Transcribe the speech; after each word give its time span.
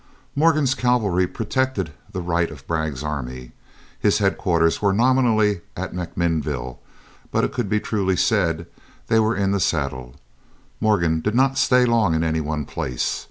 Morgan's 0.35 0.73
cavalry 0.73 1.27
protected 1.27 1.93
the 2.11 2.23
right 2.23 2.49
of 2.49 2.65
Bragg's 2.65 3.03
army. 3.03 3.51
His 3.99 4.17
headquarters 4.17 4.81
were 4.81 4.93
nominally 4.93 5.61
at 5.77 5.93
MacMinnville, 5.93 6.79
but 7.29 7.43
it 7.43 7.53
could 7.53 7.69
truly 7.83 8.15
be 8.15 8.17
said 8.17 8.65
they 9.09 9.19
were 9.19 9.35
in 9.35 9.51
the 9.51 9.59
saddle. 9.59 10.15
Morgan 10.79 11.21
did 11.21 11.35
not 11.35 11.59
stay 11.59 11.85
long 11.85 12.15
in 12.15 12.23
any 12.23 12.41
one 12.41 12.65
place. 12.65 13.19